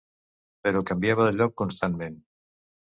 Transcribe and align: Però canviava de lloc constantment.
Però 0.67 0.81
canviava 0.93 1.29
de 1.29 1.37
lloc 1.37 1.57
constantment. 1.65 2.21